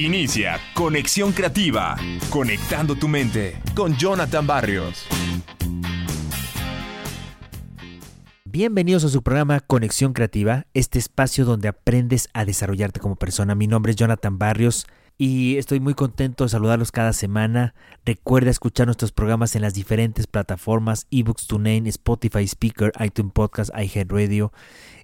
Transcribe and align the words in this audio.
Inicia 0.00 0.58
Conexión 0.72 1.32
Creativa, 1.32 1.94
conectando 2.30 2.96
tu 2.96 3.06
mente 3.06 3.60
con 3.74 3.94
Jonathan 3.98 4.46
Barrios. 4.46 5.04
Bienvenidos 8.46 9.04
a 9.04 9.10
su 9.10 9.22
programa 9.22 9.60
Conexión 9.60 10.14
Creativa, 10.14 10.64
este 10.72 10.98
espacio 10.98 11.44
donde 11.44 11.68
aprendes 11.68 12.30
a 12.32 12.46
desarrollarte 12.46 12.98
como 12.98 13.16
persona. 13.16 13.54
Mi 13.54 13.66
nombre 13.66 13.90
es 13.90 13.96
Jonathan 13.96 14.38
Barrios 14.38 14.86
y 15.18 15.58
estoy 15.58 15.80
muy 15.80 15.92
contento 15.92 16.44
de 16.44 16.48
saludarlos 16.48 16.92
cada 16.92 17.12
semana. 17.12 17.74
Recuerda 18.06 18.50
escuchar 18.50 18.86
nuestros 18.86 19.12
programas 19.12 19.54
en 19.54 19.60
las 19.60 19.74
diferentes 19.74 20.26
plataformas 20.26 21.08
eBooks, 21.10 21.46
TuneIn, 21.46 21.86
Spotify 21.88 22.44
Speaker, 22.44 22.90
iTunes 23.00 23.32
Podcast, 23.34 23.70
iHeartRadio, 23.78 24.50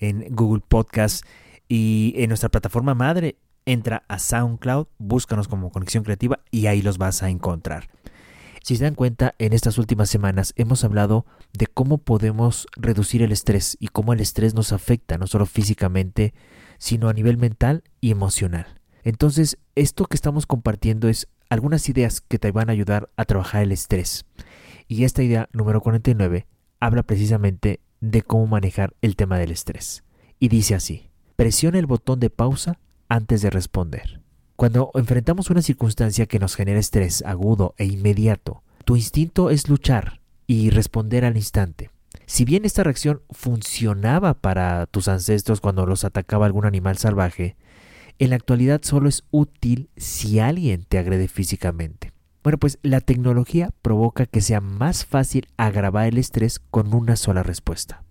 en 0.00 0.26
Google 0.34 0.62
Podcast 0.68 1.24
y 1.66 2.12
en 2.18 2.28
nuestra 2.28 2.50
plataforma 2.50 2.94
madre. 2.94 3.38
Entra 3.64 4.04
a 4.08 4.18
SoundCloud, 4.18 4.88
búscanos 4.98 5.46
como 5.46 5.70
Conexión 5.70 6.02
Creativa 6.02 6.40
y 6.50 6.66
ahí 6.66 6.82
los 6.82 6.98
vas 6.98 7.22
a 7.22 7.30
encontrar. 7.30 7.88
Si 8.62 8.76
se 8.76 8.84
dan 8.84 8.94
cuenta, 8.94 9.34
en 9.38 9.52
estas 9.52 9.78
últimas 9.78 10.08
semanas 10.08 10.52
hemos 10.56 10.84
hablado 10.84 11.26
de 11.52 11.66
cómo 11.66 11.98
podemos 11.98 12.66
reducir 12.76 13.22
el 13.22 13.32
estrés 13.32 13.76
y 13.80 13.88
cómo 13.88 14.12
el 14.12 14.20
estrés 14.20 14.54
nos 14.54 14.72
afecta 14.72 15.18
no 15.18 15.26
solo 15.26 15.46
físicamente, 15.46 16.34
sino 16.78 17.08
a 17.08 17.12
nivel 17.12 17.38
mental 17.38 17.82
y 18.00 18.10
emocional. 18.10 18.80
Entonces, 19.04 19.58
esto 19.74 20.06
que 20.06 20.16
estamos 20.16 20.46
compartiendo 20.46 21.08
es 21.08 21.28
algunas 21.48 21.88
ideas 21.88 22.20
que 22.20 22.38
te 22.38 22.52
van 22.52 22.68
a 22.68 22.72
ayudar 22.72 23.10
a 23.16 23.24
trabajar 23.24 23.62
el 23.62 23.72
estrés. 23.72 24.24
Y 24.86 25.04
esta 25.04 25.22
idea 25.22 25.48
número 25.52 25.80
49 25.80 26.46
habla 26.80 27.02
precisamente 27.02 27.80
de 28.00 28.22
cómo 28.22 28.46
manejar 28.46 28.94
el 29.02 29.16
tema 29.16 29.38
del 29.38 29.50
estrés. 29.50 30.04
Y 30.38 30.48
dice 30.48 30.74
así, 30.74 31.10
presiona 31.36 31.78
el 31.78 31.86
botón 31.86 32.20
de 32.20 32.30
pausa 32.30 32.78
antes 33.12 33.42
de 33.42 33.50
responder. 33.50 34.22
Cuando 34.56 34.90
enfrentamos 34.94 35.50
una 35.50 35.60
circunstancia 35.60 36.24
que 36.24 36.38
nos 36.38 36.56
genera 36.56 36.80
estrés 36.80 37.22
agudo 37.26 37.74
e 37.76 37.84
inmediato, 37.84 38.62
tu 38.86 38.96
instinto 38.96 39.50
es 39.50 39.68
luchar 39.68 40.20
y 40.46 40.70
responder 40.70 41.26
al 41.26 41.36
instante. 41.36 41.90
Si 42.24 42.46
bien 42.46 42.64
esta 42.64 42.82
reacción 42.82 43.20
funcionaba 43.30 44.32
para 44.32 44.86
tus 44.86 45.08
ancestros 45.08 45.60
cuando 45.60 45.84
los 45.84 46.04
atacaba 46.04 46.46
algún 46.46 46.64
animal 46.64 46.96
salvaje, 46.96 47.56
en 48.18 48.30
la 48.30 48.36
actualidad 48.36 48.80
solo 48.82 49.10
es 49.10 49.24
útil 49.30 49.90
si 49.98 50.38
alguien 50.38 50.86
te 50.88 50.96
agrede 50.96 51.28
físicamente. 51.28 52.12
Bueno, 52.42 52.56
pues 52.56 52.78
la 52.82 53.02
tecnología 53.02 53.70
provoca 53.82 54.24
que 54.24 54.40
sea 54.40 54.62
más 54.62 55.04
fácil 55.04 55.48
agravar 55.58 56.06
el 56.06 56.16
estrés 56.16 56.60
con 56.60 56.94
una 56.94 57.16
sola 57.16 57.42
respuesta. 57.42 58.01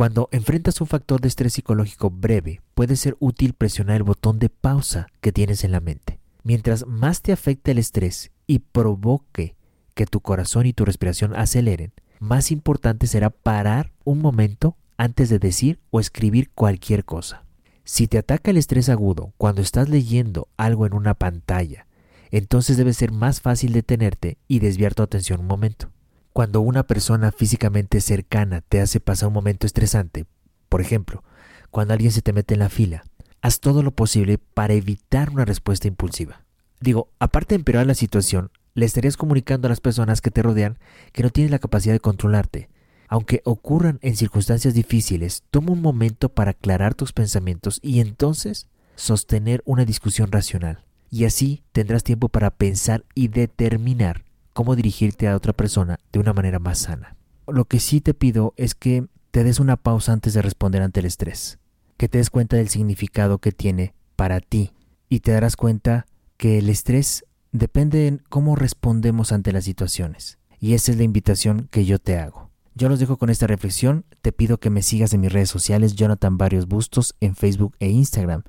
Cuando 0.00 0.30
enfrentas 0.32 0.80
un 0.80 0.86
factor 0.86 1.20
de 1.20 1.28
estrés 1.28 1.52
psicológico 1.52 2.08
breve, 2.08 2.62
puede 2.74 2.96
ser 2.96 3.18
útil 3.20 3.52
presionar 3.52 3.96
el 3.96 4.02
botón 4.02 4.38
de 4.38 4.48
pausa 4.48 5.08
que 5.20 5.30
tienes 5.30 5.62
en 5.62 5.72
la 5.72 5.80
mente. 5.80 6.20
Mientras 6.42 6.86
más 6.86 7.20
te 7.20 7.32
afecte 7.32 7.72
el 7.72 7.78
estrés 7.78 8.30
y 8.46 8.60
provoque 8.60 9.56
que 9.92 10.06
tu 10.06 10.22
corazón 10.22 10.64
y 10.64 10.72
tu 10.72 10.86
respiración 10.86 11.36
aceleren, 11.36 11.92
más 12.18 12.50
importante 12.50 13.06
será 13.06 13.28
parar 13.28 13.92
un 14.02 14.22
momento 14.22 14.74
antes 14.96 15.28
de 15.28 15.38
decir 15.38 15.80
o 15.90 16.00
escribir 16.00 16.48
cualquier 16.54 17.04
cosa. 17.04 17.44
Si 17.84 18.06
te 18.06 18.16
ataca 18.16 18.52
el 18.52 18.56
estrés 18.56 18.88
agudo 18.88 19.34
cuando 19.36 19.60
estás 19.60 19.90
leyendo 19.90 20.48
algo 20.56 20.86
en 20.86 20.94
una 20.94 21.12
pantalla, 21.12 21.86
entonces 22.30 22.78
debe 22.78 22.94
ser 22.94 23.12
más 23.12 23.42
fácil 23.42 23.74
detenerte 23.74 24.38
y 24.48 24.60
desviar 24.60 24.94
tu 24.94 25.02
atención 25.02 25.40
un 25.40 25.46
momento. 25.46 25.90
Cuando 26.32 26.60
una 26.60 26.84
persona 26.86 27.32
físicamente 27.32 28.00
cercana 28.00 28.60
te 28.60 28.80
hace 28.80 29.00
pasar 29.00 29.28
un 29.28 29.34
momento 29.34 29.66
estresante, 29.66 30.26
por 30.68 30.80
ejemplo, 30.80 31.24
cuando 31.70 31.92
alguien 31.92 32.12
se 32.12 32.22
te 32.22 32.32
mete 32.32 32.54
en 32.54 32.60
la 32.60 32.68
fila, 32.68 33.02
haz 33.42 33.58
todo 33.58 33.82
lo 33.82 33.90
posible 33.90 34.38
para 34.38 34.74
evitar 34.74 35.30
una 35.30 35.44
respuesta 35.44 35.88
impulsiva. 35.88 36.44
Digo, 36.80 37.10
aparte 37.18 37.54
de 37.54 37.56
empeorar 37.56 37.86
la 37.86 37.94
situación, 37.94 38.50
le 38.74 38.86
estarías 38.86 39.16
comunicando 39.16 39.66
a 39.66 39.70
las 39.70 39.80
personas 39.80 40.20
que 40.20 40.30
te 40.30 40.42
rodean 40.42 40.78
que 41.12 41.22
no 41.22 41.30
tienes 41.30 41.50
la 41.50 41.58
capacidad 41.58 41.94
de 41.94 42.00
controlarte. 42.00 42.68
Aunque 43.08 43.42
ocurran 43.44 43.98
en 44.02 44.16
circunstancias 44.16 44.72
difíciles, 44.72 45.42
toma 45.50 45.72
un 45.72 45.82
momento 45.82 46.28
para 46.28 46.52
aclarar 46.52 46.94
tus 46.94 47.12
pensamientos 47.12 47.80
y 47.82 47.98
entonces 47.98 48.68
sostener 48.94 49.62
una 49.64 49.84
discusión 49.84 50.30
racional. 50.30 50.84
Y 51.10 51.24
así 51.24 51.64
tendrás 51.72 52.04
tiempo 52.04 52.28
para 52.28 52.50
pensar 52.50 53.04
y 53.16 53.28
determinar 53.28 54.24
cómo 54.60 54.76
dirigirte 54.76 55.26
a 55.26 55.36
otra 55.36 55.54
persona 55.54 55.98
de 56.12 56.18
una 56.18 56.34
manera 56.34 56.58
más 56.58 56.80
sana. 56.80 57.16
Lo 57.48 57.64
que 57.64 57.80
sí 57.80 58.02
te 58.02 58.12
pido 58.12 58.52
es 58.58 58.74
que 58.74 59.06
te 59.30 59.42
des 59.42 59.58
una 59.58 59.78
pausa 59.78 60.12
antes 60.12 60.34
de 60.34 60.42
responder 60.42 60.82
ante 60.82 61.00
el 61.00 61.06
estrés, 61.06 61.58
que 61.96 62.10
te 62.10 62.18
des 62.18 62.28
cuenta 62.28 62.58
del 62.58 62.68
significado 62.68 63.38
que 63.38 63.52
tiene 63.52 63.94
para 64.16 64.40
ti 64.40 64.72
y 65.08 65.20
te 65.20 65.32
darás 65.32 65.56
cuenta 65.56 66.04
que 66.36 66.58
el 66.58 66.68
estrés 66.68 67.24
depende 67.52 68.10
de 68.10 68.18
cómo 68.28 68.54
respondemos 68.54 69.32
ante 69.32 69.50
las 69.50 69.64
situaciones. 69.64 70.36
Y 70.58 70.74
esa 70.74 70.92
es 70.92 70.98
la 70.98 71.04
invitación 71.04 71.66
que 71.70 71.86
yo 71.86 71.98
te 71.98 72.18
hago. 72.18 72.50
Yo 72.74 72.90
los 72.90 73.00
dejo 73.00 73.16
con 73.16 73.30
esta 73.30 73.46
reflexión, 73.46 74.04
te 74.20 74.30
pido 74.30 74.60
que 74.60 74.68
me 74.68 74.82
sigas 74.82 75.14
en 75.14 75.22
mis 75.22 75.32
redes 75.32 75.48
sociales 75.48 75.94
Jonathan 75.94 76.36
Varios 76.36 76.68
Bustos 76.68 77.14
en 77.20 77.34
Facebook 77.34 77.76
e 77.80 77.88
Instagram 77.88 78.42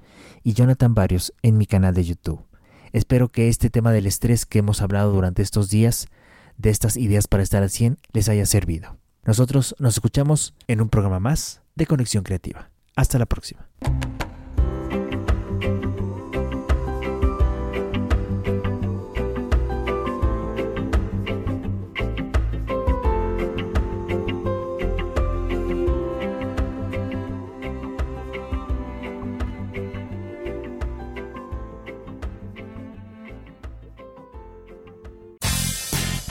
y 0.44 0.56
Jonathan 0.56 0.94
Varios 0.94 1.32
en 1.42 1.58
mi 1.58 1.68
canal 1.68 1.94
de 1.94 2.04
YouTube. 2.04 2.51
Espero 2.94 3.29
que 3.29 3.50
este 3.50 3.69
tema 3.69 3.91
del 3.91 4.06
estrés 4.06 4.46
que 4.46 4.59
hemos 4.59 4.81
hablado 4.81 5.12
durante 5.12 5.41
estos 5.41 5.69
días, 5.69 6.07
de 6.57 6.69
estas 6.69 6.97
ideas 6.97 7.28
para 7.28 7.44
estar 7.44 7.63
al 7.63 7.69
100, 7.69 7.97
les 8.13 8.29
haya 8.29 8.46
servido. 8.46 8.97
Nosotros 9.24 9.75
nos 9.79 9.96
escuchamos 9.96 10.53
en 10.68 10.81
un 10.81 10.90
programa 10.90 11.19
más 11.19 11.62
de 11.75 11.88
Conexión 11.88 12.24
Creativa. 12.24 12.69
Hasta 12.96 13.18
la 13.19 13.25
próxima. 13.25 13.68